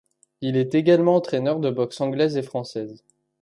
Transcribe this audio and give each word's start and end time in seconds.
Il 0.41 0.57
est 0.57 0.73
également 0.73 1.15
entraîneur 1.17 1.59
de 1.59 1.69
boxes 1.69 2.01
anglaise 2.01 2.35
et 2.35 2.41
française. 2.41 3.03